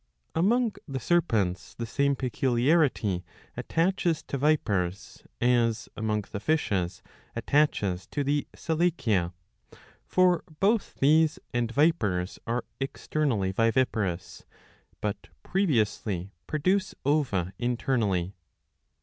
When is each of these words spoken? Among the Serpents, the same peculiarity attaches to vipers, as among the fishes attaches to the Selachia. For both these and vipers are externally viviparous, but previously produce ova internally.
Among 0.33 0.71
the 0.87 0.99
Serpents, 0.99 1.75
the 1.75 1.85
same 1.85 2.15
peculiarity 2.15 3.23
attaches 3.55 4.23
to 4.23 4.37
vipers, 4.39 5.23
as 5.39 5.89
among 5.95 6.23
the 6.31 6.39
fishes 6.39 7.03
attaches 7.35 8.07
to 8.07 8.23
the 8.23 8.47
Selachia. 8.55 9.31
For 10.07 10.43
both 10.59 10.95
these 10.95 11.37
and 11.53 11.71
vipers 11.71 12.39
are 12.47 12.65
externally 12.79 13.51
viviparous, 13.51 14.43
but 15.01 15.27
previously 15.43 16.31
produce 16.47 16.95
ova 17.05 17.53
internally. 17.59 18.33